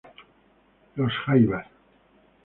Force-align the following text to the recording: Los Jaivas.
Los 0.95 1.13
Jaivas. 1.25 1.67